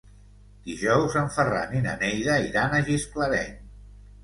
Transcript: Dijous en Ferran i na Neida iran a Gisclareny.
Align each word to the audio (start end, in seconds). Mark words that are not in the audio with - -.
Dijous 0.69 1.17
en 1.21 1.29
Ferran 1.35 1.77
i 1.77 1.83
na 1.85 1.95
Neida 2.01 2.39
iran 2.49 2.73
a 2.73 2.83
Gisclareny. 2.91 3.57